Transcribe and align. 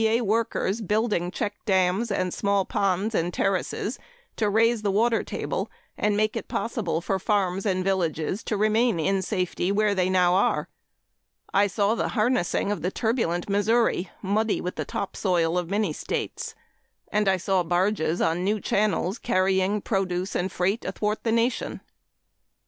A. 0.03 0.21
workers 0.21 0.81
building 0.81 1.29
check 1.29 1.53
dams 1.63 2.09
and 2.09 2.33
small 2.33 2.65
ponds 2.65 3.13
and 3.13 3.31
terraces 3.31 3.99
to 4.35 4.49
raise 4.49 4.81
the 4.81 4.89
water 4.89 5.23
table 5.23 5.69
and 5.95 6.17
make 6.17 6.35
it 6.35 6.47
possible 6.47 7.01
for 7.01 7.19
farms 7.19 7.67
and 7.67 7.83
villages 7.83 8.43
to 8.45 8.57
remain 8.57 8.99
in 8.99 9.21
safety 9.21 9.71
where 9.71 9.93
they 9.93 10.09
now 10.09 10.33
are. 10.33 10.67
I 11.53 11.67
saw 11.67 11.93
the 11.93 12.07
harnessing 12.17 12.71
of 12.71 12.81
the 12.81 12.89
turbulent 12.89 13.47
Missouri, 13.47 14.09
muddy 14.23 14.59
with 14.59 14.75
the 14.75 14.85
topsoil 14.85 15.55
of 15.55 15.69
many 15.69 15.93
states. 15.93 16.55
And 17.11 17.27
I 17.27 17.37
saw 17.37 17.61
barges 17.61 18.21
on 18.21 18.43
new 18.43 18.59
channels 18.59 19.19
carrying 19.19 19.81
produce 19.81 20.33
and 20.33 20.51
freight 20.51 20.83
athwart 20.83 21.23
the 21.23 21.31
nation. 21.31 21.79